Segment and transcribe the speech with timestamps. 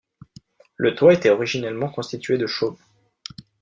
[0.77, 2.75] Le toit était origienellement constitué de chaume.